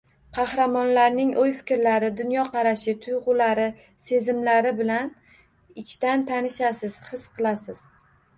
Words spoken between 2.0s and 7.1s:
dunyoqarashi, tuygʻulari, sezimlari bilan ichdan tanishasiz,